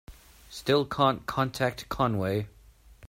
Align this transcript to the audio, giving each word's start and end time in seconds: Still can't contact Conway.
Still 0.49 0.83
can't 0.83 1.27
contact 1.27 1.87
Conway. 1.87 2.47